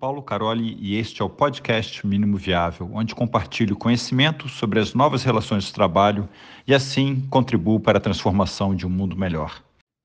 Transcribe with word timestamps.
Paulo 0.00 0.22
Caroli 0.22 0.78
e 0.80 0.96
este 0.96 1.20
é 1.20 1.24
o 1.26 1.28
podcast 1.28 2.06
Mínimo 2.06 2.38
Viável, 2.38 2.90
onde 2.94 3.14
compartilho 3.14 3.76
conhecimento 3.76 4.48
sobre 4.48 4.80
as 4.80 4.94
novas 4.94 5.22
relações 5.22 5.64
de 5.64 5.74
trabalho 5.74 6.26
e 6.66 6.72
assim 6.72 7.20
contribuo 7.28 7.78
para 7.78 7.98
a 7.98 8.00
transformação 8.00 8.74
de 8.74 8.86
um 8.86 8.88
mundo 8.88 9.14
melhor. 9.14 9.62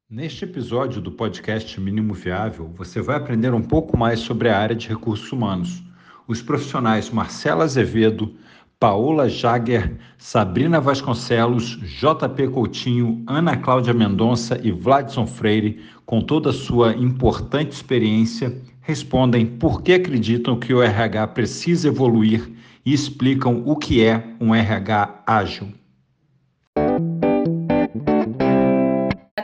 Neste 0.09 0.43
episódio 0.43 1.01
do 1.01 1.13
podcast 1.13 1.79
Mínimo 1.79 2.13
Viável, 2.13 2.69
você 2.75 3.01
vai 3.01 3.15
aprender 3.15 3.53
um 3.53 3.61
pouco 3.61 3.97
mais 3.97 4.19
sobre 4.19 4.49
a 4.49 4.59
área 4.59 4.75
de 4.75 4.89
recursos 4.89 5.31
humanos. 5.31 5.81
Os 6.27 6.41
profissionais 6.41 7.09
Marcela 7.09 7.63
Azevedo, 7.63 8.35
Paola 8.77 9.29
Jager, 9.29 9.97
Sabrina 10.17 10.81
Vasconcelos, 10.81 11.79
JP 11.79 12.49
Coutinho, 12.49 13.23
Ana 13.25 13.55
Cláudia 13.55 13.93
Mendonça 13.93 14.59
e 14.61 14.71
Vladson 14.71 15.25
Freire, 15.25 15.81
com 16.05 16.19
toda 16.19 16.49
a 16.49 16.53
sua 16.53 16.93
importante 16.93 17.71
experiência, 17.71 18.61
respondem 18.85 19.57
por 19.57 19.81
que 19.81 19.93
acreditam 19.93 20.59
que 20.59 20.71
o 20.71 20.81
RH 20.81 21.27
precisa 21.29 21.87
evoluir 21.87 22.55
e 22.85 22.93
explicam 22.93 23.63
o 23.65 23.75
que 23.75 24.05
é 24.05 24.17
um 24.39 24.53
RH 24.53 25.23
ágil. 25.25 25.73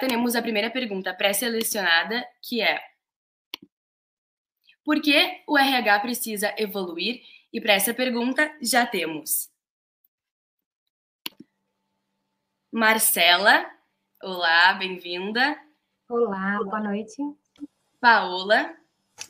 Temos 0.07 0.35
a 0.35 0.41
primeira 0.41 0.69
pergunta 0.69 1.13
pré-selecionada, 1.13 2.23
que 2.41 2.61
é: 2.61 2.79
Por 4.83 5.01
que 5.01 5.41
o 5.47 5.57
RH 5.57 5.99
precisa 6.01 6.53
evoluir 6.57 7.21
e 7.51 7.59
para 7.59 7.73
essa 7.73 7.93
pergunta, 7.93 8.55
já 8.61 8.85
temos 8.85 9.49
Marcela. 12.71 13.69
Olá, 14.23 14.73
bem-vinda. 14.73 15.59
Olá, 16.07 16.59
boa 16.63 16.79
noite. 16.79 17.21
Paola. 17.99 18.80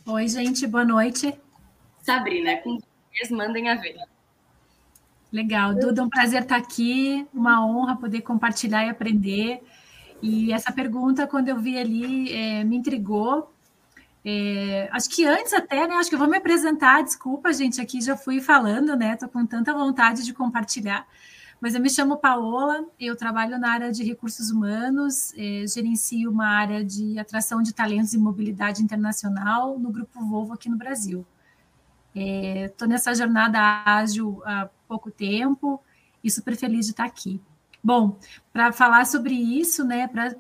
Oi, 0.06 0.28
gente, 0.28 0.66
boa 0.68 0.84
noite. 0.84 1.34
Sabrina, 2.02 2.58
com 2.58 2.78
vocês, 2.78 3.32
mandem 3.32 3.70
a 3.70 3.76
ver. 3.76 3.96
Legal, 5.32 5.74
Duda, 5.74 6.04
um 6.04 6.10
prazer 6.10 6.42
estar 6.42 6.58
aqui, 6.58 7.26
uma 7.34 7.66
honra 7.66 7.96
poder 7.96 8.22
compartilhar 8.22 8.86
e 8.86 8.90
aprender. 8.90 9.62
E 10.22 10.52
essa 10.52 10.72
pergunta, 10.72 11.26
quando 11.26 11.50
eu 11.50 11.60
vi 11.60 11.78
ali, 11.78 12.32
é, 12.34 12.64
me 12.64 12.76
intrigou, 12.76 13.52
é, 14.24 14.90
acho 14.92 15.10
que 15.10 15.26
antes 15.26 15.54
até, 15.54 15.88
né? 15.88 15.96
Acho 15.96 16.10
que 16.10 16.16
eu 16.16 16.20
vou 16.20 16.28
me 16.28 16.38
apresentar. 16.38 17.04
Desculpa, 17.04 17.54
gente, 17.54 17.80
aqui 17.80 18.02
já 18.02 18.16
fui 18.16 18.42
falando, 18.42 18.96
né? 18.96 19.14
Estou 19.14 19.30
com 19.30 19.46
tanta 19.46 19.74
vontade 19.74 20.24
de 20.24 20.34
compartilhar. 20.34 21.08
Mas 21.62 21.76
eu 21.76 21.80
me 21.80 21.92
chamo 21.92 22.18
Paola, 22.18 22.84
eu 23.00 23.16
trabalho 23.16 23.60
na 23.60 23.72
área 23.72 23.92
de 23.92 24.04
recursos 24.04 24.50
humanos, 24.50 25.32
é, 25.38 25.64
gerencio 25.68 26.32
uma 26.32 26.48
área 26.48 26.84
de 26.84 27.20
atração 27.20 27.62
de 27.62 27.72
talentos 27.72 28.16
e 28.16 28.18
mobilidade 28.18 28.82
internacional 28.82 29.78
no 29.78 29.92
Grupo 29.92 30.20
Volvo 30.26 30.54
aqui 30.54 30.68
no 30.68 30.76
Brasil. 30.76 31.24
Estou 32.16 32.88
é, 32.88 32.90
nessa 32.90 33.14
jornada 33.14 33.60
ágil 33.86 34.42
há 34.44 34.70
pouco 34.88 35.12
tempo 35.12 35.80
e 36.24 36.32
super 36.32 36.56
feliz 36.56 36.88
de 36.88 36.94
estar 36.94 37.06
aqui. 37.06 37.40
Bom, 37.84 38.18
para 38.52 38.72
falar 38.72 39.06
sobre 39.06 39.36
isso, 39.36 39.86
né, 39.86 40.08
pra, 40.08 40.36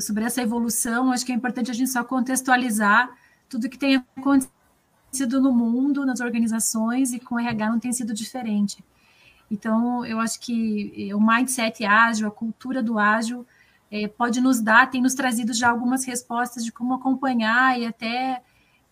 sobre 0.00 0.22
essa 0.22 0.40
evolução, 0.40 1.10
acho 1.10 1.26
que 1.26 1.32
é 1.32 1.34
importante 1.34 1.72
a 1.72 1.74
gente 1.74 1.90
só 1.90 2.04
contextualizar 2.04 3.12
tudo 3.48 3.68
que 3.68 3.76
tem 3.76 4.04
acontecido 4.16 5.40
no 5.40 5.52
mundo, 5.52 6.06
nas 6.06 6.20
organizações, 6.20 7.12
e 7.12 7.18
com 7.18 7.40
RH 7.40 7.70
não 7.70 7.80
tem 7.80 7.92
sido 7.92 8.14
diferente. 8.14 8.84
Então, 9.50 10.04
eu 10.06 10.20
acho 10.20 10.38
que 10.40 11.12
o 11.12 11.20
mindset 11.20 11.84
ágil, 11.84 12.28
a 12.28 12.30
cultura 12.30 12.82
do 12.82 12.98
ágil, 12.98 13.44
é, 13.90 14.06
pode 14.06 14.40
nos 14.40 14.60
dar, 14.60 14.88
tem 14.88 15.02
nos 15.02 15.14
trazido 15.14 15.52
já 15.52 15.68
algumas 15.68 16.04
respostas 16.04 16.64
de 16.64 16.70
como 16.70 16.94
acompanhar 16.94 17.78
e 17.78 17.84
até 17.84 18.40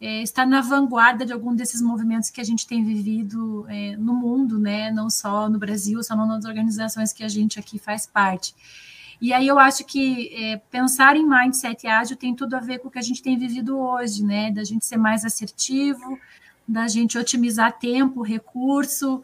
é, 0.01 0.23
estar 0.23 0.45
na 0.45 0.61
vanguarda 0.61 1.25
de 1.25 1.33
algum 1.33 1.55
desses 1.55 1.81
movimentos 1.81 2.31
que 2.31 2.41
a 2.41 2.45
gente 2.45 2.67
tem 2.67 2.85
vivido 2.85 3.65
é, 3.69 3.97
no 3.97 4.13
mundo, 4.13 4.59
né? 4.59 4.91
não 4.91 5.09
só 5.09 5.49
no 5.49 5.59
Brasil, 5.59 6.03
só 6.03 6.17
nas 6.17 6.45
organizações 6.45 7.13
que 7.13 7.23
a 7.23 7.29
gente 7.29 7.61
aqui 7.61 7.79
faz 7.79 8.07
parte. 8.07 8.55
E 9.21 9.33
aí 9.33 9.49
eu 9.49 9.59
acho 9.59 9.85
que 9.85 10.61
pensar 10.71 11.17
em 11.17 11.29
mindset 11.29 11.89
ágil 11.89 12.17
tem 12.17 12.37
tudo 12.37 12.55
a 12.55 12.61
ver 12.61 12.79
com 12.79 12.87
o 12.87 12.91
que 12.91 13.01
a 13.01 13.03
gente 13.03 13.21
tem 13.21 13.37
vivido 13.37 13.77
hoje, 13.77 14.23
né? 14.23 14.53
Da 14.53 14.63
gente 14.63 14.87
ser 14.87 14.97
mais 14.97 15.25
assertivo, 15.25 16.17
da 16.69 16.87
gente 16.87 17.19
otimizar 17.19 17.77
tempo, 17.81 18.23
recurso, 18.23 19.21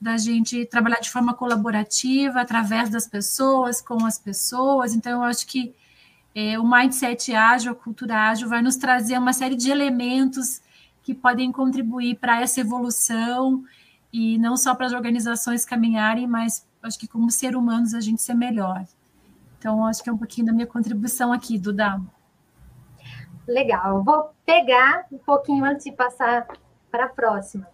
da 0.00 0.16
gente 0.16 0.64
trabalhar 0.66 1.00
de 1.00 1.10
forma 1.10 1.34
colaborativa 1.34 2.40
através 2.40 2.88
das 2.88 3.06
pessoas, 3.06 3.80
com 3.80 4.04
as 4.04 4.18
pessoas. 4.18 4.94
Então, 4.94 5.12
eu 5.12 5.22
acho 5.22 5.46
que 5.46 5.74
é, 6.34 6.58
o 6.58 6.68
mindset 6.68 7.34
ágil, 7.34 7.72
a 7.72 7.74
cultura 7.74 8.28
ágil, 8.28 8.48
vai 8.48 8.62
nos 8.62 8.76
trazer 8.76 9.18
uma 9.18 9.32
série 9.32 9.56
de 9.56 9.70
elementos 9.70 10.62
que 11.02 11.14
podem 11.14 11.50
contribuir 11.50 12.16
para 12.16 12.40
essa 12.40 12.60
evolução 12.60 13.64
e 14.12 14.38
não 14.38 14.56
só 14.56 14.74
para 14.74 14.86
as 14.86 14.92
organizações 14.92 15.64
caminharem, 15.64 16.26
mas 16.26 16.66
acho 16.82 16.98
que 16.98 17.08
como 17.08 17.30
ser 17.30 17.56
humanos 17.56 17.94
a 17.94 18.00
gente 18.00 18.22
ser 18.22 18.34
melhor. 18.34 18.84
Então, 19.58 19.84
acho 19.84 20.02
que 20.02 20.08
é 20.08 20.12
um 20.12 20.18
pouquinho 20.18 20.46
da 20.46 20.52
minha 20.52 20.66
contribuição 20.66 21.32
aqui, 21.32 21.58
Duda. 21.58 22.00
Legal. 23.46 24.04
Vou 24.04 24.30
pegar 24.46 25.06
um 25.10 25.18
pouquinho 25.18 25.64
antes 25.64 25.84
de 25.84 25.92
passar 25.92 26.46
para 26.90 27.06
a 27.06 27.08
próxima. 27.08 27.66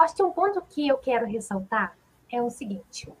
Acho 0.00 0.14
que 0.14 0.22
um 0.22 0.32
ponto 0.32 0.62
que 0.62 0.88
eu 0.88 0.96
quero 0.96 1.26
ressaltar 1.26 1.94
é 2.32 2.40
o 2.40 2.48
seguinte. 2.48 3.12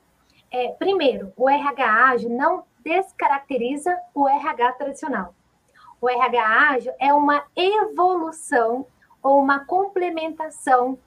É, 0.50 0.68
primeiro, 0.72 1.30
o 1.36 1.46
RH 1.46 2.06
ágil 2.06 2.30
não 2.30 2.64
descaracteriza 2.78 3.94
o 4.14 4.26
RH 4.26 4.72
tradicional. 4.72 5.34
O 6.00 6.08
RH 6.08 6.70
ágil 6.70 6.94
é 6.98 7.12
uma 7.12 7.44
evolução 7.54 8.86
ou 9.22 9.38
uma 9.38 9.62
complementação 9.66 10.98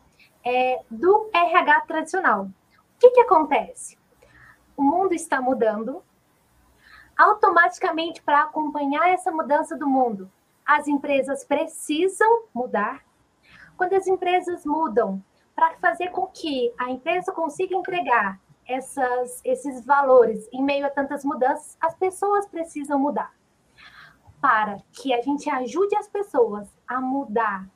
é, 0.46 0.80
do 0.92 1.32
RH 1.34 1.82
tradicional. 1.88 2.44
O 2.44 2.54
que, 3.00 3.10
que 3.10 3.22
acontece? 3.22 3.98
O 4.78 4.84
mundo 4.84 5.16
está 5.16 5.42
mudando, 5.42 6.04
automaticamente 7.18 8.22
para 8.22 8.44
acompanhar 8.44 9.10
essa 9.10 9.32
mudança 9.32 9.76
do 9.76 9.90
mundo, 9.90 10.32
as 10.64 10.88
empresas 10.88 11.44
precisam 11.44 12.44
mudar. 12.54 13.04
Quando 13.76 13.94
as 13.94 14.06
empresas 14.06 14.64
mudam, 14.68 15.20
para 15.56 15.76
fazer 15.78 16.10
com 16.10 16.28
que 16.28 16.74
a 16.78 16.90
empresa 16.90 17.32
consiga 17.32 17.76
entregar 17.76 18.40
essas, 18.68 19.42
esses 19.44 19.86
valores 19.86 20.48
em 20.52 20.64
meio 20.64 20.86
a 20.86 20.90
tantas 20.90 21.24
mudanças, 21.24 21.78
as 21.82 21.96
pessoas 21.96 22.48
precisam 22.48 23.00
mudar. 23.00 23.34
Para 24.42 24.78
que 24.92 25.14
a 25.14 25.22
gente 25.22 25.50
ajude 25.50 25.96
as 25.96 26.08
pessoas 26.08 26.68
a 26.88 27.00
mudar 27.00 27.68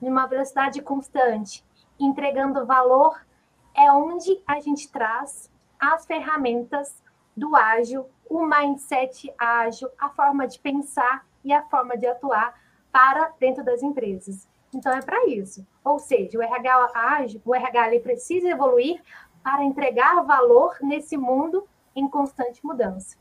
numa 0.00 0.26
velocidade 0.26 0.80
constante, 0.80 1.64
entregando 1.98 2.66
valor, 2.66 3.26
é 3.74 3.90
onde 3.90 4.42
a 4.46 4.60
gente 4.60 4.90
traz 4.90 5.50
as 5.78 6.06
ferramentas 6.06 7.02
do 7.36 7.54
ágil, 7.54 8.08
o 8.28 8.46
mindset 8.46 9.32
ágil, 9.38 9.90
a 9.98 10.08
forma 10.08 10.46
de 10.46 10.58
pensar 10.58 11.26
e 11.44 11.52
a 11.52 11.62
forma 11.62 11.96
de 11.96 12.06
atuar 12.06 12.54
para 12.90 13.32
dentro 13.38 13.62
das 13.62 13.82
empresas. 13.82 14.48
Então 14.76 14.92
é 14.92 15.00
para 15.00 15.26
isso. 15.26 15.66
Ou 15.82 15.98
seja, 15.98 16.38
o 16.38 16.42
RH 16.42 16.90
ágil, 16.94 17.40
o 17.44 17.54
RH 17.54 17.88
ele 17.88 18.00
precisa 18.00 18.50
evoluir 18.50 19.00
para 19.42 19.64
entregar 19.64 20.22
valor 20.22 20.76
nesse 20.82 21.16
mundo 21.16 21.66
em 21.94 22.06
constante 22.06 22.64
mudança. 22.64 23.16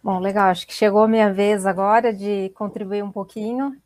Bom, 0.00 0.20
legal. 0.20 0.50
Acho 0.50 0.66
que 0.68 0.72
chegou 0.72 1.02
a 1.02 1.08
minha 1.08 1.32
vez 1.32 1.66
agora 1.66 2.12
de 2.12 2.50
contribuir 2.50 3.02
um 3.02 3.10
pouquinho. 3.10 3.76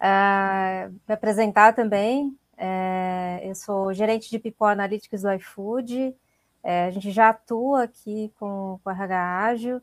Uh, 0.00 0.90
me 1.06 1.14
apresentar 1.14 1.74
também. 1.74 2.28
Uh, 2.54 3.42
eu 3.42 3.54
sou 3.54 3.92
gerente 3.92 4.30
de 4.30 4.38
People 4.38 4.68
Analytics 4.68 5.20
do 5.20 5.32
iFood. 5.34 6.16
É, 6.64 6.86
a 6.86 6.90
gente 6.90 7.10
já 7.10 7.28
atua 7.28 7.82
aqui 7.82 8.32
com, 8.38 8.78
com 8.82 8.88
o 8.88 8.92
RH 8.92 9.44
ágil 9.44 9.82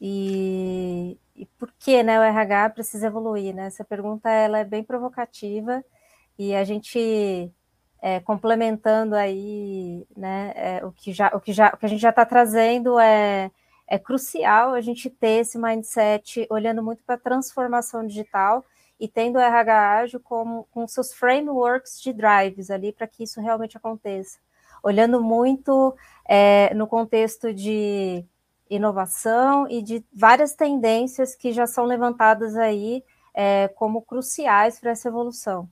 e, 0.00 1.18
e 1.34 1.46
por 1.58 1.72
que 1.78 2.02
né, 2.02 2.18
o 2.18 2.22
RH 2.22 2.70
precisa 2.70 3.06
evoluir? 3.08 3.54
Né? 3.54 3.66
Essa 3.66 3.84
pergunta 3.84 4.30
ela 4.30 4.58
é 4.58 4.64
bem 4.64 4.82
provocativa 4.82 5.84
e 6.38 6.54
a 6.54 6.64
gente 6.64 7.52
é, 8.00 8.20
complementando 8.20 9.14
aí 9.14 10.06
né, 10.16 10.52
é, 10.54 10.84
o, 10.84 10.92
que 10.92 11.12
já, 11.12 11.28
o, 11.34 11.40
que 11.40 11.52
já, 11.52 11.68
o 11.74 11.76
que 11.76 11.86
a 11.86 11.88
gente 11.88 12.00
já 12.00 12.10
está 12.10 12.24
trazendo 12.24 12.98
é, 12.98 13.50
é 13.86 13.98
crucial 13.98 14.74
a 14.74 14.80
gente 14.80 15.10
ter 15.10 15.40
esse 15.40 15.58
mindset 15.58 16.46
olhando 16.50 16.82
muito 16.82 17.02
para 17.04 17.16
a 17.16 17.18
transformação 17.18 18.06
digital 18.06 18.64
e 19.00 19.08
tendo 19.08 19.36
o 19.36 19.40
RH 19.40 19.98
ágil 19.98 20.20
como, 20.20 20.64
com 20.70 20.86
seus 20.86 21.12
frameworks 21.12 22.00
de 22.00 22.12
drives 22.12 22.70
ali 22.70 22.92
para 22.92 23.06
que 23.06 23.24
isso 23.24 23.40
realmente 23.40 23.76
aconteça 23.76 24.38
olhando 24.82 25.22
muito 25.22 25.96
é, 26.26 26.72
no 26.74 26.86
contexto 26.86 27.52
de 27.52 28.24
inovação 28.70 29.66
e 29.68 29.82
de 29.82 30.04
várias 30.12 30.54
tendências 30.54 31.34
que 31.34 31.52
já 31.52 31.66
são 31.66 31.84
levantadas 31.84 32.56
aí 32.56 33.04
é, 33.34 33.68
como 33.68 34.02
cruciais 34.02 34.80
para 34.80 34.90
essa 34.90 35.08
evolução. 35.08 35.68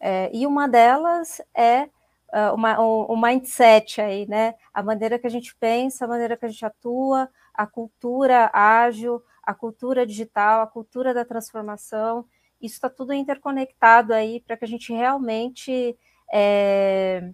É, 0.00 0.30
e 0.32 0.46
uma 0.46 0.66
delas 0.66 1.42
é 1.54 1.88
uh, 2.32 2.54
uma, 2.54 2.80
um, 2.80 3.12
um, 3.12 3.20
mindset 3.20 4.00
aí, 4.00 4.26
né? 4.26 4.54
A 4.72 4.82
maneira 4.82 5.18
que 5.18 5.26
a 5.26 5.30
gente 5.30 5.54
pensa, 5.56 6.04
a 6.04 6.08
maneira 6.08 6.36
que 6.36 6.46
a 6.46 6.48
gente 6.48 6.64
atua, 6.64 7.28
a 7.52 7.66
cultura 7.66 8.50
ágil, 8.52 9.22
a 9.42 9.52
cultura 9.52 10.06
digital, 10.06 10.62
a 10.62 10.66
cultura 10.66 11.12
da 11.12 11.24
transformação. 11.24 12.24
isso 12.60 12.74
está 12.76 12.88
tudo 12.88 13.12
interconectado 13.12 14.14
aí 14.14 14.40
para 14.40 14.56
que 14.56 14.64
a 14.64 14.68
gente 14.68 14.92
realmente. 14.92 15.96
É, 16.32 17.30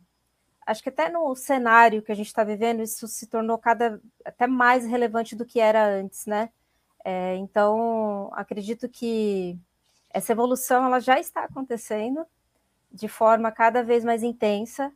acho 0.67 0.83
que 0.83 0.89
até 0.89 1.09
no 1.09 1.35
cenário 1.37 2.03
que 2.03 2.13
a 2.13 2.15
gente 2.15 2.27
está 2.27 2.43
vivendo, 2.45 2.83
isso 2.83 3.07
se 3.07 3.27
tornou 3.27 3.57
cada 3.57 4.01
até 4.25 4.47
mais 4.47 4.85
relevante 4.85 5.37
do 5.37 5.47
que 5.47 5.61
era 5.61 5.87
antes, 5.87 6.27
né? 6.27 6.51
É, 7.05 7.37
então, 7.37 8.31
acredito 8.35 8.89
que 8.89 9.57
essa 10.11 10.33
evolução 10.33 10.85
ela 10.85 10.99
já 10.99 11.21
está 11.21 11.45
acontecendo 11.45 12.27
de 12.91 13.09
forma 13.09 13.53
cada 13.53 13.83
vez 13.85 14.05
mais 14.05 14.23
intensa 14.23 14.93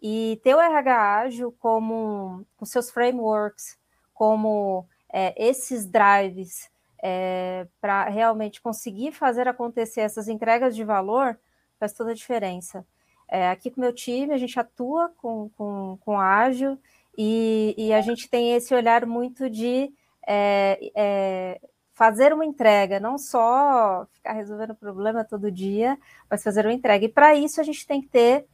e 0.00 0.40
ter 0.44 0.54
o 0.54 0.60
RH 0.60 1.20
ágil 1.20 1.52
como 1.58 2.46
com 2.56 2.64
seus 2.64 2.90
frameworks, 2.90 3.76
como 4.14 4.86
é, 5.12 5.34
esses 5.36 5.86
drives 5.86 6.70
é, 7.02 7.66
para 7.80 8.04
realmente 8.04 8.60
conseguir 8.60 9.12
fazer 9.12 9.48
acontecer 9.48 10.02
essas 10.02 10.28
entregas 10.28 10.76
de 10.76 10.84
valor 10.84 11.38
faz 11.78 11.92
toda 11.92 12.10
a 12.10 12.14
diferença. 12.14 12.86
É, 13.28 13.48
aqui 13.50 13.70
com 13.70 13.80
o 13.80 13.84
meu 13.84 13.92
time, 13.92 14.32
a 14.32 14.38
gente 14.38 14.58
atua 14.58 15.10
com, 15.18 15.50
com, 15.50 15.98
com 16.00 16.18
ágil 16.18 16.78
e, 17.16 17.74
e 17.76 17.92
a 17.92 18.00
gente 18.00 18.28
tem 18.28 18.54
esse 18.54 18.74
olhar 18.74 19.04
muito 19.04 19.50
de 19.50 19.92
é, 20.26 20.90
é, 20.96 21.60
fazer 21.92 22.32
uma 22.32 22.44
entrega, 22.44 23.00
não 23.00 23.18
só 23.18 24.06
ficar 24.12 24.32
resolvendo 24.32 24.74
problema 24.74 25.24
todo 25.24 25.50
dia, 25.50 25.98
mas 26.30 26.44
fazer 26.44 26.64
uma 26.64 26.72
entrega. 26.72 27.04
E 27.04 27.08
para 27.08 27.34
isso 27.34 27.60
a 27.60 27.64
gente 27.64 27.86
tem 27.86 28.00
que 28.00 28.08
ter 28.08 28.46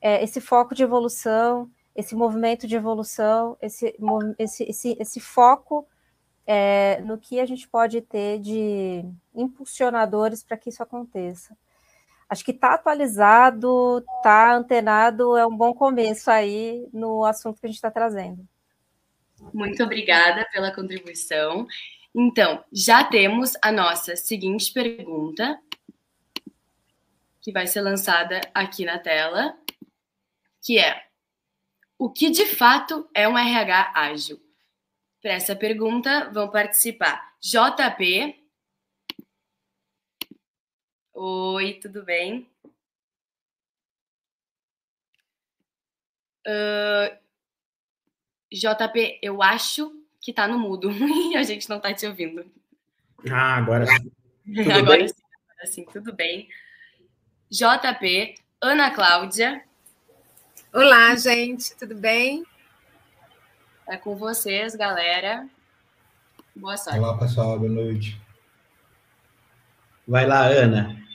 é, 0.00 0.24
esse 0.24 0.40
foco 0.40 0.74
de 0.74 0.82
evolução, 0.82 1.70
esse 1.94 2.14
movimento 2.14 2.66
de 2.66 2.74
evolução, 2.74 3.56
esse, 3.60 3.94
esse, 4.38 4.64
esse, 4.64 4.96
esse 4.98 5.20
foco 5.20 5.86
é, 6.46 7.00
no 7.02 7.18
que 7.18 7.40
a 7.40 7.46
gente 7.46 7.68
pode 7.68 8.00
ter 8.00 8.38
de 8.38 9.04
impulsionadores 9.34 10.42
para 10.42 10.56
que 10.56 10.70
isso 10.70 10.82
aconteça. 10.82 11.56
Acho 12.28 12.44
que 12.44 12.50
está 12.50 12.74
atualizado, 12.74 14.04
está 14.16 14.54
antenado, 14.54 15.36
é 15.36 15.46
um 15.46 15.56
bom 15.56 15.72
começo 15.72 16.30
aí 16.30 16.86
no 16.92 17.24
assunto 17.24 17.60
que 17.60 17.66
a 17.66 17.68
gente 17.68 17.76
está 17.76 17.90
trazendo. 17.90 18.46
Muito 19.52 19.82
obrigada 19.82 20.46
pela 20.52 20.74
contribuição. 20.74 21.66
Então, 22.14 22.64
já 22.72 23.04
temos 23.04 23.52
a 23.62 23.70
nossa 23.70 24.16
seguinte 24.16 24.72
pergunta, 24.72 25.60
que 27.40 27.52
vai 27.52 27.66
ser 27.66 27.80
lançada 27.80 28.40
aqui 28.52 28.84
na 28.84 28.98
tela, 28.98 29.56
que 30.64 30.78
é: 30.78 31.04
o 31.98 32.10
que 32.10 32.30
de 32.30 32.46
fato 32.46 33.08
é 33.14 33.28
um 33.28 33.38
RH 33.38 33.92
ágil? 33.94 34.40
Para 35.22 35.32
essa 35.32 35.54
pergunta 35.54 36.30
vão 36.32 36.50
participar 36.50 37.34
JP. 37.40 38.45
Oi, 41.18 41.72
tudo 41.80 42.04
bem? 42.04 42.46
Uh, 46.46 47.16
JP, 48.52 49.18
eu 49.22 49.42
acho 49.42 49.98
que 50.20 50.30
tá 50.30 50.46
no 50.46 50.58
mudo 50.58 50.90
e 51.32 51.34
a 51.34 51.42
gente 51.42 51.70
não 51.70 51.80
tá 51.80 51.94
te 51.94 52.06
ouvindo. 52.06 52.44
Ah, 53.30 53.56
agora 53.56 53.86
sim. 53.86 54.12
Tudo 54.44 54.70
agora 54.72 54.98
bem? 54.98 55.08
sim, 55.08 55.22
agora 55.48 55.66
sim, 55.66 55.84
tudo 55.86 56.12
bem. 56.12 56.48
JP, 57.50 58.34
Ana 58.60 58.90
Cláudia. 58.90 59.64
Olá, 60.70 61.16
gente, 61.16 61.74
tudo 61.76 61.94
bem? 61.96 62.44
É 63.88 63.96
com 63.96 64.14
vocês, 64.16 64.76
galera. 64.76 65.48
Boa 66.54 66.76
sorte. 66.76 66.98
Olá, 66.98 67.16
pessoal, 67.16 67.58
boa 67.58 67.70
noite. 67.72 68.20
Vai 70.06 70.26
lá, 70.26 70.42
Ana. 70.42 71.05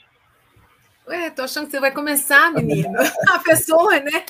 Ué, 1.12 1.28
tô 1.28 1.42
achando 1.42 1.66
que 1.66 1.72
você 1.72 1.78
vai 1.80 1.92
começar, 1.92 2.50
menino. 2.50 2.88
A 3.28 3.38
pessoa, 3.40 4.00
né? 4.00 4.24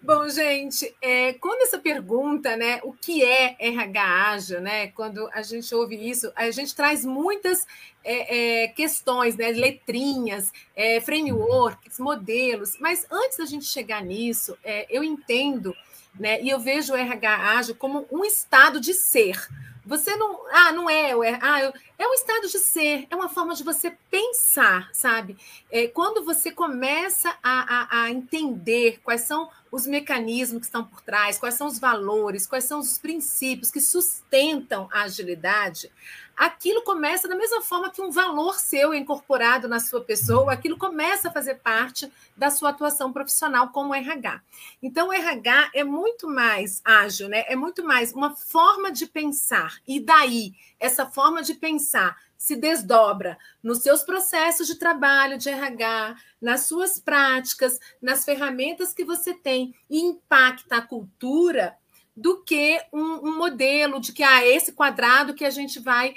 Bom, 0.00 0.26
gente, 0.30 0.96
é, 1.02 1.34
quando 1.34 1.60
essa 1.60 1.78
pergunta, 1.78 2.56
né, 2.56 2.80
o 2.82 2.94
que 2.94 3.22
é 3.22 3.54
RH 3.58 4.30
ágil, 4.30 4.60
né, 4.62 4.86
quando 4.88 5.28
a 5.34 5.42
gente 5.42 5.74
ouve 5.74 5.96
isso, 5.96 6.32
a 6.34 6.50
gente 6.50 6.74
traz 6.74 7.04
muitas 7.04 7.66
é, 8.02 8.62
é, 8.64 8.68
questões, 8.68 9.36
né, 9.36 9.50
letrinhas, 9.50 10.50
é, 10.74 10.98
frameworks, 11.02 11.98
modelos, 11.98 12.78
mas 12.80 13.06
antes 13.10 13.36
da 13.36 13.44
gente 13.44 13.66
chegar 13.66 14.02
nisso, 14.02 14.56
é, 14.64 14.86
eu 14.88 15.04
entendo, 15.04 15.76
né, 16.18 16.40
e 16.40 16.48
eu 16.48 16.58
vejo 16.58 16.94
o 16.94 16.96
RH 16.96 17.58
ágil 17.58 17.74
como 17.74 18.06
um 18.10 18.24
estado 18.24 18.80
de 18.80 18.94
ser, 18.94 19.38
você 19.84 20.16
não. 20.16 20.40
Ah, 20.50 20.72
não 20.72 20.88
é. 20.88 21.10
é 21.10 21.38
ah, 21.40 21.62
eu, 21.62 21.72
é 21.98 22.06
um 22.06 22.14
estado 22.14 22.48
de 22.48 22.58
ser, 22.58 23.06
é 23.10 23.14
uma 23.14 23.28
forma 23.28 23.54
de 23.54 23.62
você 23.62 23.96
pensar, 24.10 24.88
sabe? 24.92 25.36
É, 25.70 25.86
quando 25.88 26.24
você 26.24 26.50
começa 26.50 27.36
a, 27.42 28.00
a, 28.00 28.02
a, 28.02 28.10
entender 28.10 29.00
quais 29.02 29.22
são 29.22 29.48
os 29.70 29.86
mecanismos 29.86 30.60
que 30.60 30.66
estão 30.66 30.84
por 30.84 31.00
trás, 31.02 31.38
quais 31.38 31.54
são 31.54 31.66
os 31.66 31.78
valores, 31.78 32.46
quais 32.46 32.64
são 32.64 32.78
os 32.80 32.98
princípios 32.98 33.70
que 33.70 33.80
sustentam 33.80 34.88
a 34.92 35.02
agilidade, 35.02 35.90
aquilo 36.36 36.82
começa 36.82 37.28
da 37.28 37.36
mesma 37.36 37.60
forma 37.62 37.90
que 37.90 38.02
um 38.02 38.10
valor 38.10 38.58
seu 38.58 38.92
é 38.92 38.98
incorporado 38.98 39.68
na 39.68 39.80
sua 39.80 40.02
pessoa, 40.02 40.52
aquilo 40.52 40.76
começa 40.76 41.28
a 41.28 41.32
fazer 41.32 41.56
parte 41.56 42.10
da 42.36 42.50
sua 42.50 42.70
atuação 42.70 43.12
profissional 43.12 43.68
como 43.70 43.94
RH. 43.94 44.40
Então, 44.82 45.08
o 45.08 45.12
RH 45.12 45.70
é 45.74 45.84
muito 45.84 46.28
mais 46.28 46.80
ágil, 46.84 47.28
né? 47.28 47.44
é 47.46 47.56
muito 47.56 47.84
mais 47.84 48.12
uma 48.12 48.34
forma 48.34 48.90
de 48.90 49.06
pensar. 49.06 49.78
E 49.86 50.00
daí, 50.00 50.54
essa 50.78 51.06
forma 51.06 51.42
de 51.42 51.54
pensar 51.54 52.16
se 52.36 52.56
desdobra 52.56 53.38
nos 53.62 53.78
seus 53.78 54.02
processos 54.02 54.66
de 54.66 54.74
trabalho 54.74 55.38
de 55.38 55.48
RH, 55.48 56.16
nas 56.40 56.66
suas 56.66 56.98
práticas, 56.98 57.80
nas 58.02 58.24
ferramentas 58.24 58.92
que 58.92 59.04
você 59.04 59.32
tem 59.32 59.74
e 59.88 59.98
impacta 60.00 60.76
a 60.76 60.82
cultura 60.82 61.74
do 62.16 62.42
que 62.44 62.80
um, 62.92 63.28
um, 63.28 63.36
modelo 63.38 64.00
de 64.00 64.12
que 64.12 64.22
ah, 64.22 64.46
esse 64.46 64.72
quadrado 64.72 65.34
que 65.34 65.44
a 65.44 65.50
gente 65.50 65.80
vai 65.80 66.14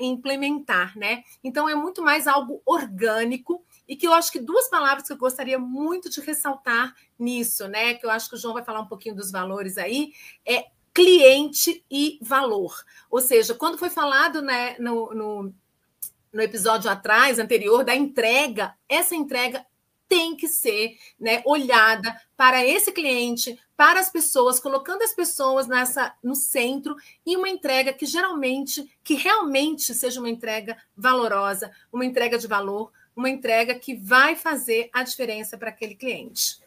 implementar, 0.00 0.98
né? 0.98 1.22
Então 1.44 1.68
é 1.68 1.74
muito 1.74 2.02
mais 2.02 2.26
algo 2.26 2.60
orgânico 2.66 3.64
e 3.86 3.94
que 3.94 4.06
eu 4.06 4.12
acho 4.12 4.32
que 4.32 4.40
duas 4.40 4.68
palavras 4.68 5.06
que 5.06 5.12
eu 5.12 5.16
gostaria 5.16 5.58
muito 5.58 6.10
de 6.10 6.20
ressaltar 6.20 6.94
nisso, 7.18 7.68
né? 7.68 7.94
Que 7.94 8.04
eu 8.04 8.10
acho 8.10 8.28
que 8.28 8.34
o 8.34 8.38
João 8.38 8.54
vai 8.54 8.64
falar 8.64 8.80
um 8.80 8.88
pouquinho 8.88 9.14
dos 9.14 9.30
valores 9.30 9.78
aí, 9.78 10.12
é 10.44 10.66
cliente 10.92 11.84
e 11.88 12.18
valor. 12.20 12.74
Ou 13.08 13.20
seja, 13.20 13.54
quando 13.54 13.78
foi 13.78 13.88
falado 13.88 14.42
né, 14.42 14.76
no, 14.80 15.14
no, 15.14 15.54
no 16.32 16.42
episódio 16.42 16.90
atrás, 16.90 17.38
anterior, 17.38 17.84
da 17.84 17.94
entrega, 17.94 18.74
essa 18.88 19.14
entrega 19.14 19.64
tem 20.08 20.34
que 20.34 20.48
ser 20.48 20.96
né, 21.20 21.42
olhada 21.46 22.20
para 22.36 22.66
esse 22.66 22.90
cliente, 22.90 23.56
para 23.78 24.00
as 24.00 24.10
pessoas, 24.10 24.58
colocando 24.58 25.02
as 25.02 25.12
pessoas 25.12 25.68
nessa 25.68 26.12
no 26.20 26.34
centro 26.34 26.96
e 27.24 27.36
uma 27.36 27.48
entrega 27.48 27.92
que 27.92 28.06
geralmente, 28.06 28.90
que 29.04 29.14
realmente 29.14 29.94
seja 29.94 30.18
uma 30.18 30.28
entrega 30.28 30.76
valorosa, 30.96 31.70
uma 31.92 32.04
entrega 32.04 32.36
de 32.36 32.48
valor, 32.48 32.90
uma 33.14 33.30
entrega 33.30 33.76
que 33.76 33.94
vai 33.94 34.34
fazer 34.34 34.90
a 34.92 35.04
diferença 35.04 35.56
para 35.56 35.68
aquele 35.68 35.94
cliente. 35.94 36.58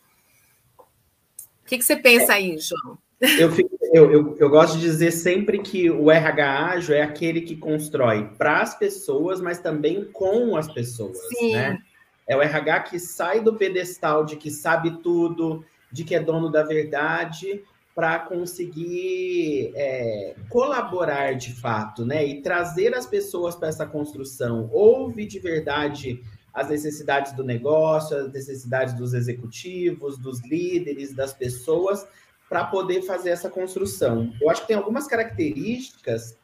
O 0.80 1.66
que, 1.66 1.78
que 1.78 1.84
você 1.84 1.98
pensa 1.98 2.32
aí, 2.32 2.58
João? 2.58 2.98
Eu, 3.20 3.52
fico, 3.52 3.78
eu, 3.94 4.10
eu, 4.10 4.38
eu, 4.40 4.50
gosto 4.50 4.78
de 4.78 4.82
dizer 4.82 5.12
sempre 5.12 5.60
que 5.60 5.92
o 5.92 6.10
RH 6.10 6.66
ágil 6.66 6.96
é 6.96 7.02
aquele 7.02 7.42
que 7.42 7.58
constrói 7.58 8.24
para 8.38 8.62
as 8.62 8.74
pessoas, 8.74 9.42
mas 9.42 9.60
também 9.60 10.06
com 10.06 10.56
as 10.56 10.72
pessoas. 10.72 11.18
Sim. 11.28 11.56
Né? 11.56 11.78
É 12.26 12.38
o 12.38 12.42
RH 12.42 12.80
que 12.84 13.00
sai 13.00 13.42
do 13.42 13.56
pedestal 13.56 14.24
de 14.24 14.38
que 14.38 14.50
sabe 14.50 15.02
tudo, 15.04 15.66
de 15.92 16.04
que 16.04 16.16
é 16.16 16.20
dono 16.20 16.50
da 16.50 16.64
verdade, 16.64 17.64
para 17.94 18.20
conseguir 18.20 19.74
é, 19.76 20.36
colaborar 20.50 21.34
de 21.34 21.54
fato, 21.54 22.06
né? 22.06 22.26
E 22.26 22.42
trazer 22.42 22.96
as 22.96 23.06
pessoas 23.06 23.56
para 23.56 23.68
essa 23.68 23.86
construção. 23.86 24.70
Ouve 24.72 25.26
de 25.26 25.40
verdade 25.40 26.22
as 26.54 26.70
necessidades 26.70 27.34
do 27.34 27.44
negócio, 27.44 28.18
as 28.18 28.32
necessidades 28.32 28.94
dos 28.94 29.14
executivos, 29.14 30.18
dos 30.18 30.42
líderes, 30.42 31.14
das 31.14 31.34
pessoas, 31.34 32.06
para 32.50 32.66
poder 32.66 33.02
fazer 33.04 33.30
essa 33.30 33.50
construção. 33.50 34.34
Eu 34.42 34.50
acho 34.50 34.62
que 34.62 34.68
tem 34.68 34.76
algumas 34.76 35.08
características 35.08 36.38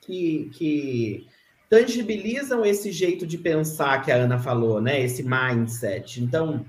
que, 0.00 0.50
que 0.54 1.26
tangibilizam 1.68 2.64
esse 2.64 2.90
jeito 2.90 3.26
de 3.26 3.38
pensar 3.38 4.02
que 4.02 4.10
a 4.10 4.16
Ana 4.16 4.38
falou, 4.38 4.80
né? 4.80 5.00
Esse 5.00 5.22
mindset. 5.22 6.22
Então, 6.22 6.64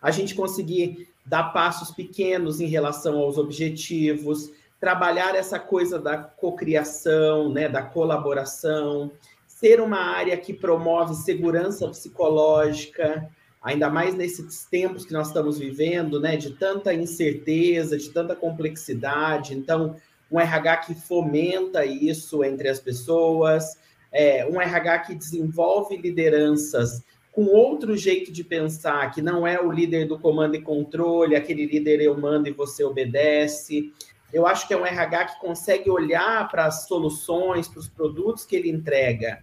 a 0.00 0.10
gente 0.10 0.34
conseguir 0.34 1.08
dar 1.24 1.44
passos 1.52 1.90
pequenos 1.90 2.60
em 2.60 2.66
relação 2.66 3.18
aos 3.18 3.36
objetivos, 3.36 4.50
trabalhar 4.78 5.34
essa 5.34 5.58
coisa 5.58 5.98
da 5.98 6.16
cocriação, 6.18 7.52
né, 7.52 7.68
da 7.68 7.82
colaboração, 7.82 9.10
ser 9.46 9.80
uma 9.80 9.98
área 9.98 10.36
que 10.36 10.52
promove 10.52 11.14
segurança 11.14 11.88
psicológica, 11.88 13.28
ainda 13.62 13.90
mais 13.90 14.14
nesses 14.14 14.64
tempos 14.66 15.04
que 15.04 15.12
nós 15.12 15.28
estamos 15.28 15.58
vivendo, 15.58 16.20
né, 16.20 16.36
de 16.36 16.50
tanta 16.52 16.94
incerteza, 16.94 17.98
de 17.98 18.10
tanta 18.10 18.36
complexidade. 18.36 19.54
Então, 19.54 19.96
um 20.30 20.38
RH 20.38 20.76
que 20.78 20.94
fomenta 20.94 21.84
isso 21.84 22.44
entre 22.44 22.68
as 22.68 22.78
pessoas, 22.78 23.78
é, 24.12 24.46
um 24.46 24.60
RH 24.60 24.98
que 25.00 25.14
desenvolve 25.14 25.96
lideranças 25.96 27.02
com 27.36 27.44
outro 27.44 27.94
jeito 27.98 28.32
de 28.32 28.42
pensar, 28.42 29.10
que 29.10 29.20
não 29.20 29.46
é 29.46 29.60
o 29.60 29.70
líder 29.70 30.08
do 30.08 30.18
comando 30.18 30.54
e 30.54 30.62
controle, 30.62 31.36
aquele 31.36 31.66
líder 31.66 32.00
eu 32.00 32.18
mando 32.18 32.48
e 32.48 32.50
você 32.50 32.82
obedece. 32.82 33.92
Eu 34.32 34.46
acho 34.46 34.66
que 34.66 34.72
é 34.72 34.76
um 34.76 34.86
RH 34.86 35.24
que 35.26 35.40
consegue 35.42 35.90
olhar 35.90 36.48
para 36.48 36.64
as 36.64 36.86
soluções, 36.88 37.68
para 37.68 37.80
os 37.80 37.90
produtos 37.90 38.46
que 38.46 38.56
ele 38.56 38.70
entrega 38.70 39.38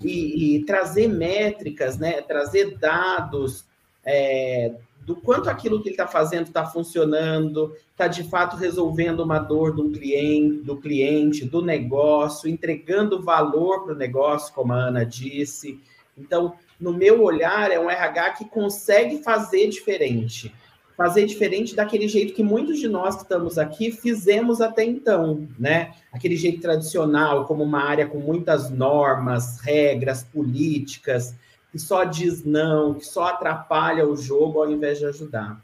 e, 0.00 0.56
e 0.56 0.64
trazer 0.64 1.06
métricas, 1.06 1.98
né? 1.98 2.22
trazer 2.22 2.78
dados 2.78 3.66
é, 4.06 4.72
do 5.04 5.14
quanto 5.14 5.50
aquilo 5.50 5.82
que 5.82 5.90
ele 5.90 5.96
está 5.96 6.06
fazendo 6.06 6.46
está 6.46 6.64
funcionando, 6.64 7.76
está 7.90 8.08
de 8.08 8.22
fato 8.22 8.56
resolvendo 8.56 9.20
uma 9.20 9.38
dor 9.38 9.74
do 9.74 9.90
cliente, 9.90 10.62
do 10.62 10.78
cliente, 10.78 11.44
do 11.44 11.60
negócio, 11.60 12.48
entregando 12.48 13.22
valor 13.22 13.84
para 13.84 13.92
o 13.92 13.98
negócio, 13.98 14.54
como 14.54 14.72
a 14.72 14.76
Ana 14.76 15.04
disse. 15.04 15.78
Então, 16.16 16.54
no 16.84 16.92
meu 16.92 17.22
olhar, 17.22 17.70
é 17.70 17.80
um 17.80 17.88
RH 17.88 18.30
que 18.32 18.44
consegue 18.44 19.22
fazer 19.22 19.68
diferente. 19.68 20.54
Fazer 20.94 21.24
diferente 21.24 21.74
daquele 21.74 22.06
jeito 22.06 22.34
que 22.34 22.42
muitos 22.42 22.78
de 22.78 22.86
nós 22.86 23.16
que 23.16 23.22
estamos 23.22 23.56
aqui 23.56 23.90
fizemos 23.90 24.60
até 24.60 24.84
então, 24.84 25.48
né? 25.58 25.92
Aquele 26.12 26.36
jeito 26.36 26.60
tradicional, 26.60 27.46
como 27.46 27.64
uma 27.64 27.82
área 27.82 28.06
com 28.06 28.18
muitas 28.18 28.70
normas, 28.70 29.58
regras, 29.60 30.22
políticas, 30.22 31.34
que 31.72 31.78
só 31.78 32.04
diz 32.04 32.44
não, 32.44 32.94
que 32.94 33.06
só 33.06 33.28
atrapalha 33.28 34.06
o 34.06 34.14
jogo 34.14 34.60
ao 34.60 34.70
invés 34.70 34.98
de 34.98 35.06
ajudar. 35.06 35.60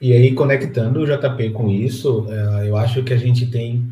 E 0.00 0.12
aí, 0.12 0.34
conectando 0.34 1.00
o 1.00 1.06
JP 1.06 1.50
com 1.50 1.70
isso, 1.70 2.26
é, 2.30 2.68
eu 2.68 2.76
acho 2.76 3.04
que 3.04 3.12
a 3.12 3.18
gente 3.18 3.50
tem 3.50 3.86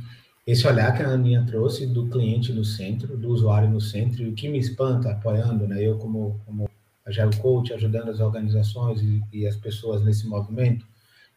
esse 0.47 0.67
olhar 0.67 0.95
que 0.95 1.03
a 1.03 1.09
Aninha 1.09 1.45
trouxe 1.47 1.87
do 1.87 2.09
cliente 2.09 2.53
no 2.53 2.65
centro, 2.65 3.17
do 3.17 3.29
usuário 3.31 3.69
no 3.69 3.81
centro, 3.81 4.23
e 4.23 4.29
o 4.29 4.35
que 4.35 4.49
me 4.49 4.59
espanta, 4.59 5.13
apoiando, 5.13 5.67
né, 5.67 5.83
eu 5.83 5.97
como, 5.97 6.41
como 6.45 6.69
Agile 7.07 7.37
Coach, 7.37 7.73
ajudando 7.73 8.11
as 8.11 8.21
organizações 8.21 9.01
e, 9.01 9.23
e, 9.33 9.47
as 9.47 9.57
pessoas 9.57 10.03
nesse 10.03 10.27
movimento, 10.27 10.87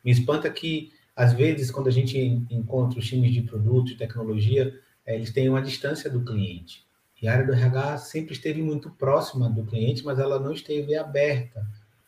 me 0.04 0.12
espanta 0.12 0.50
que, 0.50 0.92
às 1.16 1.34
vezes, 1.34 1.72
quando 1.72 1.88
a 1.88 1.92
gente 1.92 2.18
encontra 2.50 3.00
os 3.00 3.08
times 3.08 3.34
de 3.34 3.42
produto, 3.42 3.88
de 3.88 3.96
tecnologia, 3.96 4.74
é, 5.06 5.16
eles 5.16 5.32
têm 5.32 5.50
uma 5.50 5.62
distância 5.62 6.10
do 6.10 6.24
cliente. 6.24 6.86
E 7.22 7.28
a 7.28 7.34
área 7.34 7.46
do 7.46 7.54
RH 7.54 7.98
sempre 8.00 8.34
esteve 8.34 8.62
muito 8.62 8.92
próxima 8.92 9.50
do 9.50 9.64
cliente, 9.64 10.04
mas 10.04 10.20
ela 10.20 10.40
não 10.40 10.52
esteve 10.52 10.96
aberta 10.96 11.66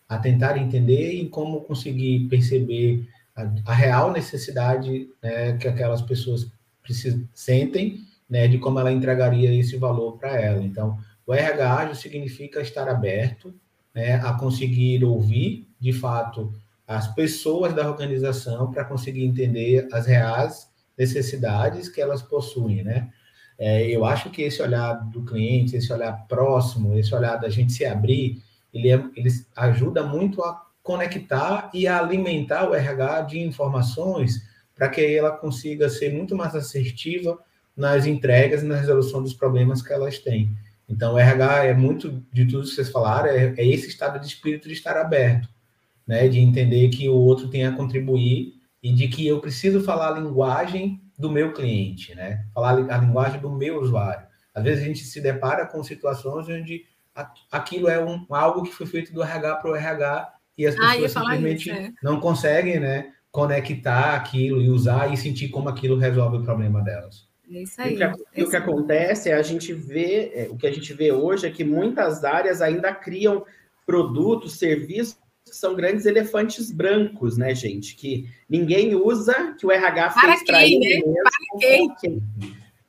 a 0.08 0.18
tentar 0.18 0.58
entender 0.58 1.14
e 1.14 1.30
como 1.30 1.62
conseguir 1.62 2.28
perceber 2.28 3.08
a, 3.36 3.52
a 3.66 3.74
real 3.74 4.12
necessidade 4.12 5.10
né, 5.22 5.58
que 5.58 5.68
aquelas 5.68 6.02
pessoas 6.02 6.52
sentem, 7.34 8.06
né, 8.30 8.48
de 8.48 8.58
como 8.58 8.80
ela 8.80 8.92
entregaria 8.92 9.54
esse 9.54 9.78
valor 9.78 10.18
para 10.18 10.40
ela. 10.40 10.62
Então, 10.64 10.98
o 11.26 11.34
RH 11.34 11.78
ágil 11.78 11.96
significa 11.96 12.62
estar 12.62 12.88
aberto 12.88 13.54
né, 13.94 14.16
a 14.16 14.34
conseguir 14.34 15.04
ouvir, 15.04 15.68
de 15.80 15.94
fato, 15.94 16.54
as 16.88 17.08
pessoas 17.14 17.74
da 17.74 17.88
organização 17.88 18.72
para 18.72 18.84
conseguir 18.84 19.24
entender 19.24 19.88
as 19.92 20.06
reais 20.08 20.70
necessidades 20.98 21.88
que 21.88 22.02
elas 22.02 22.22
possuem, 22.22 22.84
né? 22.84 23.10
É, 23.60 23.86
eu 23.88 24.06
acho 24.06 24.30
que 24.30 24.42
esse 24.42 24.62
olhar 24.62 24.94
do 25.10 25.24
cliente, 25.24 25.76
esse 25.76 25.92
olhar 25.92 26.26
próximo, 26.28 26.98
esse 26.98 27.14
olhar 27.14 27.36
da 27.36 27.50
gente 27.50 27.74
se 27.74 27.86
abrir, 27.86 28.42
ele, 28.74 28.90
é, 28.90 29.04
ele 29.16 29.30
ajuda 29.56 30.02
muito 30.02 30.42
a 30.42 30.66
conectar 30.82 31.70
e 31.74 31.86
a 31.86 32.00
alimentar 32.00 32.70
o 32.70 32.74
RH 32.74 33.22
de 33.22 33.40
informações 33.40 34.49
para 34.80 34.88
que 34.88 35.02
ela 35.14 35.32
consiga 35.32 35.90
ser 35.90 36.14
muito 36.14 36.38
mais 36.38 36.56
assertiva 36.56 37.38
nas 37.76 38.06
entregas 38.06 38.64
e 38.64 38.66
na 38.66 38.78
resolução 38.78 39.22
dos 39.22 39.34
problemas 39.34 39.82
que 39.82 39.92
elas 39.92 40.20
têm. 40.20 40.50
Então, 40.88 41.16
o 41.16 41.20
RH 41.20 41.66
é 41.66 41.74
muito 41.74 42.24
de 42.32 42.46
tudo 42.46 42.64
que 42.64 42.74
vocês 42.74 42.90
falaram, 42.90 43.28
é, 43.28 43.54
é 43.58 43.68
esse 43.68 43.90
estado 43.90 44.18
de 44.20 44.26
espírito 44.26 44.70
de 44.70 44.74
estar 44.74 44.96
aberto, 44.96 45.50
né? 46.08 46.30
de 46.30 46.40
entender 46.40 46.88
que 46.88 47.10
o 47.10 47.14
outro 47.14 47.50
tem 47.50 47.66
a 47.66 47.74
contribuir 47.74 48.54
e 48.82 48.94
de 48.94 49.10
que 49.10 49.28
eu 49.28 49.42
preciso 49.42 49.82
falar 49.82 50.16
a 50.16 50.20
linguagem 50.20 51.02
do 51.18 51.30
meu 51.30 51.52
cliente, 51.52 52.16
né? 52.16 52.46
Falar 52.54 52.78
a 52.90 52.98
linguagem 52.98 53.42
do 53.42 53.52
meu 53.52 53.82
usuário. 53.82 54.26
Às 54.56 54.64
vezes 54.64 54.84
a 54.84 54.88
gente 54.88 55.04
se 55.04 55.20
depara 55.20 55.66
com 55.66 55.84
situações 55.84 56.48
onde 56.48 56.86
aquilo 57.52 57.90
é 57.90 58.02
um, 58.02 58.26
algo 58.30 58.64
que 58.64 58.74
foi 58.74 58.86
feito 58.86 59.12
do 59.12 59.22
RH 59.22 59.56
para 59.58 59.72
o 59.72 59.76
RH 59.76 60.34
e 60.58 60.66
as 60.66 60.76
ah, 60.76 60.92
pessoas 60.92 61.12
simplesmente 61.12 61.70
isso, 61.70 61.80
é. 61.80 61.92
não 62.02 62.22
conseguem, 62.22 62.80
né, 62.80 63.12
conectar 63.32 64.16
aquilo 64.16 64.62
e 64.62 64.70
usar 64.70 65.14
e 65.14 65.18
sentir 65.18 65.50
como 65.50 65.70
aquilo 65.70 65.98
resolve 65.98 66.38
o 66.38 66.44
problema 66.44 66.82
delas. 66.82 67.28
É 67.52 67.64
isso 67.64 67.82
aí. 67.82 67.94
O 67.94 67.98
que, 67.98 68.04
é 68.04 68.44
o 68.44 68.50
que 68.50 68.56
acontece 68.56 69.30
é 69.30 69.34
a 69.34 69.42
gente 69.42 69.74
vê, 69.74 70.32
é, 70.34 70.48
o 70.50 70.56
que 70.56 70.68
a 70.68 70.72
gente 70.72 70.94
vê 70.94 71.12
hoje 71.12 71.48
é 71.48 71.52
que 71.52 71.64
muitas 71.64 72.24
áreas 72.24 72.62
ainda 72.62 72.94
criam 72.94 73.46
produtos, 73.86 74.58
serviços 74.58 75.18
que 75.50 75.56
são 75.56 75.76
grandes 75.76 76.06
elefantes 76.06 76.72
brancos, 76.72 77.38
né, 77.38 77.56
gente? 77.56 77.96
Que 77.96 78.30
ninguém 78.48 78.94
usa, 78.96 79.56
que 79.58 79.66
o 79.66 79.72
RH 79.72 80.12
fez 80.12 80.44
para 80.44 80.64
ele 80.64 80.80
né? 80.80 80.96
mesmo. 80.98 81.60
Quem? 81.60 82.22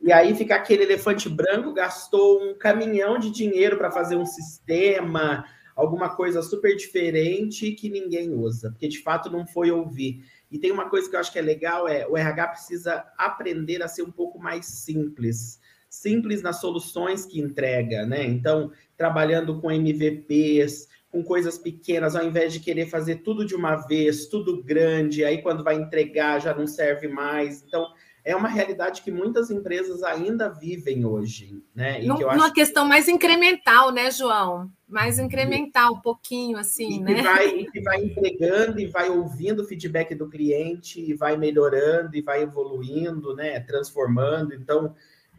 E 0.02 0.12
aí 0.12 0.34
fica 0.34 0.56
aquele 0.56 0.82
elefante 0.82 1.28
branco, 1.28 1.72
gastou 1.72 2.42
um 2.42 2.54
caminhão 2.54 3.18
de 3.18 3.30
dinheiro 3.30 3.76
para 3.76 3.90
fazer 3.90 4.16
um 4.16 4.26
sistema, 4.26 5.44
alguma 5.80 6.14
coisa 6.14 6.42
super 6.42 6.76
diferente 6.76 7.72
que 7.72 7.88
ninguém 7.88 8.32
usa, 8.34 8.70
porque 8.70 8.88
de 8.88 9.02
fato 9.02 9.30
não 9.30 9.46
foi 9.46 9.70
ouvir. 9.70 10.24
E 10.50 10.58
tem 10.58 10.70
uma 10.70 10.90
coisa 10.90 11.08
que 11.08 11.16
eu 11.16 11.20
acho 11.20 11.32
que 11.32 11.38
é 11.38 11.42
legal, 11.42 11.88
é 11.88 12.06
o 12.06 12.16
RH 12.16 12.48
precisa 12.48 13.04
aprender 13.16 13.82
a 13.82 13.88
ser 13.88 14.02
um 14.02 14.10
pouco 14.10 14.38
mais 14.38 14.66
simples. 14.66 15.60
Simples 15.88 16.42
nas 16.42 16.60
soluções 16.60 17.24
que 17.24 17.40
entrega, 17.40 18.06
né? 18.06 18.24
Então, 18.24 18.70
trabalhando 18.96 19.60
com 19.60 19.70
MVPs, 19.70 20.88
com 21.10 21.24
coisas 21.24 21.58
pequenas, 21.58 22.14
ao 22.14 22.24
invés 22.24 22.52
de 22.52 22.60
querer 22.60 22.86
fazer 22.86 23.16
tudo 23.16 23.44
de 23.44 23.54
uma 23.54 23.76
vez, 23.76 24.26
tudo 24.26 24.62
grande, 24.62 25.24
aí 25.24 25.42
quando 25.42 25.64
vai 25.64 25.74
entregar 25.74 26.40
já 26.40 26.54
não 26.54 26.66
serve 26.66 27.08
mais. 27.08 27.64
Então, 27.66 27.86
é 28.24 28.36
uma 28.36 28.48
realidade 28.48 29.02
que 29.02 29.10
muitas 29.10 29.50
empresas 29.50 30.02
ainda 30.02 30.48
vivem 30.48 31.04
hoje, 31.04 31.60
né? 31.74 32.00
E 32.00 32.02
que 32.02 32.24
uma 32.24 32.44
acho... 32.44 32.52
questão 32.52 32.84
mais 32.84 33.08
incremental, 33.08 33.90
né, 33.90 34.10
João? 34.10 34.70
Mais 34.90 35.18
incremental, 35.18 35.94
um 35.94 36.00
pouquinho 36.00 36.58
assim, 36.58 36.96
e 36.96 37.00
né? 37.00 37.14
Que 37.14 37.22
vai, 37.22 37.48
e 37.48 37.70
que 37.70 37.80
vai 37.80 38.04
entregando 38.04 38.80
e 38.80 38.86
vai 38.86 39.08
ouvindo 39.08 39.62
o 39.62 39.64
feedback 39.64 40.14
do 40.14 40.28
cliente 40.28 41.00
e 41.00 41.14
vai 41.14 41.36
melhorando 41.36 42.16
e 42.16 42.20
vai 42.20 42.42
evoluindo, 42.42 43.34
né? 43.34 43.60
Transformando. 43.60 44.52
Então, 44.52 44.94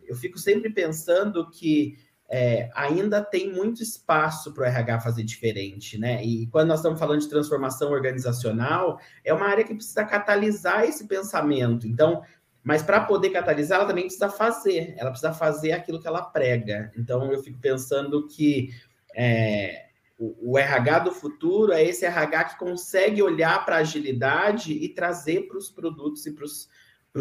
eu 0.08 0.16
fico 0.16 0.40
sempre 0.40 0.70
pensando 0.70 1.50
que 1.50 1.98
é, 2.34 2.70
ainda 2.74 3.22
tem 3.22 3.52
muito 3.52 3.84
espaço 3.84 4.54
para 4.54 4.64
o 4.64 4.66
RH 4.66 5.02
fazer 5.02 5.24
diferente, 5.24 5.98
né? 5.98 6.24
E 6.24 6.48
quando 6.48 6.70
nós 6.70 6.80
estamos 6.80 6.98
falando 6.98 7.20
de 7.20 7.28
transformação 7.28 7.92
organizacional, 7.92 8.98
é 9.26 9.34
uma 9.34 9.48
área 9.48 9.66
que 9.66 9.76
precisa 9.76 10.06
catalisar 10.06 10.86
esse 10.86 11.08
pensamento. 11.08 11.86
Então, 11.86 12.24
mas 12.64 12.82
para 12.82 13.02
poder 13.02 13.32
catalisar, 13.32 13.80
ela 13.80 13.88
também 13.88 14.06
precisa 14.06 14.30
fazer, 14.30 14.94
ela 14.98 15.10
precisa 15.10 15.34
fazer 15.34 15.74
aquilo 15.74 16.00
que 16.00 16.08
ela 16.08 16.22
prega. 16.22 16.90
Então, 16.96 17.34
eu 17.34 17.44
fico 17.44 17.60
pensando 17.60 18.26
que 18.28 18.70
é, 19.16 19.88
o, 20.18 20.54
o, 20.54 20.58
RH 20.58 21.00
do 21.00 21.12
futuro 21.12 21.72
é 21.72 21.84
esse 21.84 22.06
RH 22.06 22.44
que 22.46 22.60
consegue 22.60 23.22
olhar 23.22 23.66
para 23.66 23.78
a 23.78 23.80
agilidade 23.80 24.74
e 24.74 24.90
trazer 24.90 25.48
para 25.48 25.58
os 25.58 25.70
produtos 25.70 26.26
e 26.26 26.34
para 26.34 26.46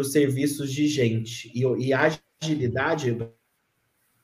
os 0.01 0.11
serviços 0.11 0.71
de 0.71 0.87
gente. 0.87 1.51
E, 1.53 1.63
e 1.85 1.93
a 1.93 2.11
agilidade 2.41 3.17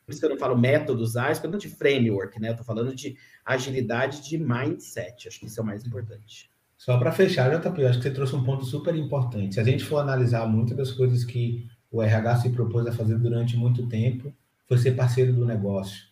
por 0.07 0.13
isso 0.13 0.21
que 0.21 0.25
eu 0.25 0.29
não 0.29 0.37
falo 0.37 0.57
métodos 0.57 1.17
ágeis, 1.17 1.37
porque 1.37 1.47
eu 1.47 1.51
não 1.51 1.59
de 1.59 1.67
framework, 1.67 2.39
né? 2.39 2.47
Eu 2.47 2.51
estou 2.51 2.65
falando 2.65 2.95
de 2.95 3.17
agilidade 3.43 4.23
de 4.23 4.37
mindset. 4.37 5.27
Acho 5.27 5.37
que 5.37 5.47
isso 5.47 5.59
é 5.59 5.63
o 5.63 5.65
mais 5.65 5.85
importante. 5.85 6.49
Só 6.77 6.97
para 6.97 7.11
fechar, 7.11 7.49
JP, 7.49 7.85
acho 7.85 7.99
que 7.99 8.03
você 8.03 8.11
trouxe 8.11 8.33
um 8.33 8.43
ponto 8.43 8.63
super 8.63 8.95
importante. 8.95 9.55
Se 9.55 9.59
a 9.59 9.65
gente 9.65 9.83
for 9.83 9.97
analisar 9.97 10.47
muitas 10.47 10.77
das 10.77 10.91
coisas 10.93 11.25
que 11.25 11.67
o 11.91 12.01
RH 12.01 12.37
se 12.37 12.49
propôs 12.51 12.87
a 12.87 12.93
fazer 12.93 13.17
durante 13.17 13.57
muito 13.57 13.85
tempo, 13.87 14.33
foi 14.65 14.77
ser 14.77 14.93
parceiro 14.93 15.33
do 15.33 15.45
negócio, 15.45 16.05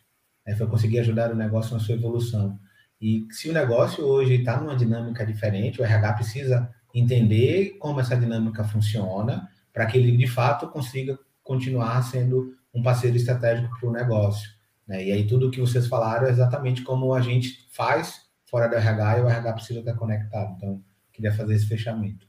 né? 0.46 0.56
foi 0.56 0.68
conseguir 0.68 1.00
ajudar 1.00 1.32
o 1.32 1.36
negócio 1.36 1.74
na 1.74 1.80
sua 1.80 1.96
evolução. 1.96 2.60
E 3.02 3.28
se 3.32 3.50
o 3.50 3.54
negócio 3.54 4.06
hoje 4.06 4.36
está 4.36 4.60
numa 4.60 4.76
dinâmica 4.76 5.26
diferente, 5.26 5.82
o 5.82 5.84
RH 5.84 6.14
precisa 6.14 6.70
entender 6.94 7.78
como 7.80 8.00
essa 8.00 8.16
dinâmica 8.16 8.64
funciona 8.64 9.50
para 9.74 9.86
que 9.86 9.98
ele 9.98 10.16
de 10.16 10.28
fato 10.28 10.68
consiga 10.70 11.20
continuar 11.44 12.02
sendo 12.04 12.56
um 12.74 12.82
parceiro 12.82 13.18
estratégico 13.18 13.78
para 13.80 13.90
o 13.90 13.92
negócio. 13.92 14.50
Né? 14.88 15.06
E 15.06 15.12
aí 15.12 15.28
tudo 15.28 15.48
o 15.48 15.52
que 15.52 15.60
vocês 15.60 15.88
falaram 15.88 16.28
é 16.28 16.32
exatamente 16.32 16.82
como 16.82 17.14
a 17.14 17.22
gente 17.22 17.68
faz 17.72 18.22
fora 18.46 18.68
do 18.68 18.76
RH 18.76 19.18
e 19.18 19.22
o 19.22 19.30
RH 19.30 19.54
precisa 19.54 19.80
estar 19.80 19.94
conectado. 19.96 20.56
Então, 20.56 20.82
queria 21.12 21.34
fazer 21.34 21.56
esse 21.56 21.68
fechamento. 21.68 22.28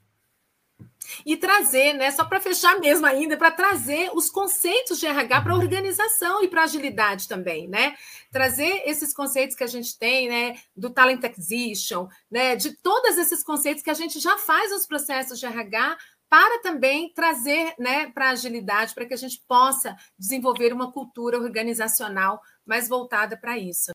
E 1.24 1.36
trazer, 1.36 1.94
né, 1.94 2.10
só 2.10 2.24
para 2.24 2.40
fechar 2.40 2.78
mesmo 2.80 3.06
ainda, 3.06 3.36
para 3.36 3.50
trazer 3.50 4.10
os 4.14 4.30
conceitos 4.30 4.98
de 4.98 5.06
RH 5.06 5.40
para 5.40 5.52
a 5.52 5.56
organização 5.56 6.42
e 6.42 6.48
para 6.48 6.62
a 6.62 6.64
agilidade 6.64 7.28
também, 7.28 7.68
né? 7.68 7.94
Trazer 8.30 8.82
esses 8.84 9.12
conceitos 9.14 9.56
que 9.56 9.64
a 9.64 9.68
gente 9.68 9.98
tem, 9.98 10.28
né, 10.28 10.54
do 10.76 10.90
talent 10.90 11.22
acquisition, 11.24 12.08
né, 12.30 12.56
de 12.56 12.76
todos 12.76 13.16
esses 13.18 13.42
conceitos 13.42 13.82
que 13.82 13.90
a 13.90 13.94
gente 13.94 14.18
já 14.20 14.36
faz 14.38 14.70
nos 14.70 14.86
processos 14.86 15.38
de 15.38 15.46
RH 15.46 15.96
para 16.28 16.60
também 16.60 17.12
trazer 17.14 17.74
né, 17.78 18.10
para 18.10 18.28
a 18.28 18.30
agilidade, 18.30 18.94
para 18.94 19.06
que 19.06 19.14
a 19.14 19.16
gente 19.16 19.40
possa 19.46 19.96
desenvolver 20.18 20.72
uma 20.72 20.90
cultura 20.90 21.38
organizacional 21.38 22.40
mais 22.66 22.88
voltada 22.88 23.36
para 23.36 23.56
isso. 23.56 23.92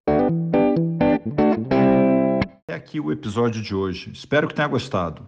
É 2.68 2.74
aqui 2.74 3.00
o 3.00 3.12
episódio 3.12 3.62
de 3.62 3.76
hoje. 3.76 4.12
Espero 4.14 4.48
que 4.48 4.56
tenha 4.56 4.68
gostado. 4.68 5.28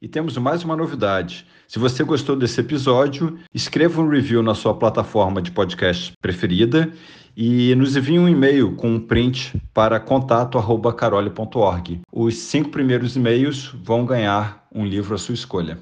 E 0.00 0.06
temos 0.06 0.36
mais 0.36 0.62
uma 0.62 0.76
novidade. 0.76 1.44
Se 1.66 1.76
você 1.76 2.04
gostou 2.04 2.36
desse 2.36 2.60
episódio, 2.60 3.36
escreva 3.52 4.00
um 4.00 4.08
review 4.08 4.44
na 4.44 4.54
sua 4.54 4.72
plataforma 4.72 5.42
de 5.42 5.50
podcast 5.50 6.12
preferida 6.22 6.88
e 7.36 7.74
nos 7.74 7.96
envie 7.96 8.16
um 8.16 8.28
e-mail 8.28 8.76
com 8.76 8.94
um 8.94 9.00
print 9.00 9.60
para 9.74 9.98
contato@carole.org. 9.98 12.00
Os 12.12 12.36
cinco 12.36 12.70
primeiros 12.70 13.16
e-mails 13.16 13.74
vão 13.82 14.06
ganhar 14.06 14.68
um 14.72 14.86
livro 14.86 15.16
à 15.16 15.18
sua 15.18 15.34
escolha. 15.34 15.76